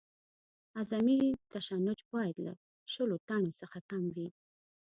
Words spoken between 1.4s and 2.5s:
تشنج باید